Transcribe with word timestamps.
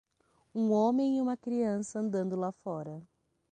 Um 0.51 0.71
homem 0.71 1.19
e 1.19 1.21
uma 1.21 1.37
criança 1.37 1.99
andando 1.99 2.35
lá 2.35 2.51
fora. 2.51 3.07